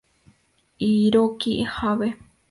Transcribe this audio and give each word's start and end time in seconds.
Hiroki 0.79 1.53
Abe 1.89 2.07